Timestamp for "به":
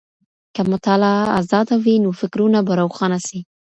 2.67-2.73